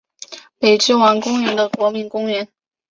[0.57, 2.49] 北之丸公园的国民公园。